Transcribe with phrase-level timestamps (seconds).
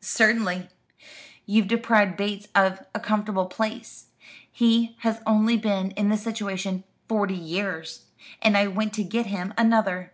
[0.00, 0.70] "Certainly.
[1.46, 4.06] You deprived Bates of a comfortable place
[4.50, 8.06] he has only been in the situation forty years
[8.42, 10.10] and I went to get him another.